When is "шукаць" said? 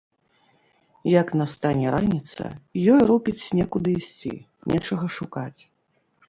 5.19-5.61